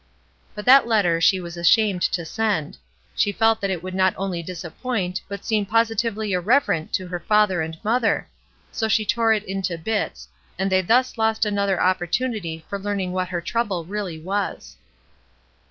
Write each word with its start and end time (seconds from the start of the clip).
'''But 0.55 0.65
that 0.65 0.87
letter 0.87 1.21
she 1.21 1.39
was 1.39 1.57
ashamed 1.57 2.01
to 2.13 2.25
send; 2.25 2.75
she 3.13 3.31
felt 3.31 3.61
that 3.61 3.69
it 3.69 3.83
would 3.83 3.93
not 3.93 4.15
only 4.17 4.41
disappoint 4.41 5.21
but 5.27 5.45
seem 5.45 5.63
positively 5.63 6.31
irreverent 6.31 6.91
to 6.93 7.05
her 7.05 7.19
father 7.19 7.61
and 7.61 7.77
mother; 7.83 8.27
so 8.71 8.87
she 8.87 9.05
tore 9.05 9.31
it 9.31 9.43
into 9.43 9.77
bits, 9.77 10.27
and 10.57 10.71
they 10.71 10.81
thus 10.81 11.19
lost 11.19 11.45
an 11.45 11.59
other 11.59 11.79
opportunity 11.79 12.65
for 12.67 12.79
learning 12.79 13.11
what 13.11 13.29
her 13.29 13.41
trouble 13.41 13.85
really 13.85 14.19
was. 14.19 14.75